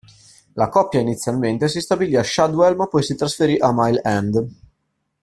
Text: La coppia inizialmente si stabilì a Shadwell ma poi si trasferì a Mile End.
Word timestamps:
La 0.55 0.67
coppia 0.67 0.99
inizialmente 0.99 1.67
si 1.67 1.79
stabilì 1.79 2.15
a 2.15 2.23
Shadwell 2.23 2.75
ma 2.75 2.87
poi 2.87 3.03
si 3.03 3.13
trasferì 3.13 3.59
a 3.59 3.69
Mile 3.71 4.01
End. 4.03 4.47